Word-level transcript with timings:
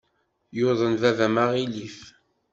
Yuḍen 0.57 0.93
baba-m 1.01 1.35
aɣilif. 1.43 1.99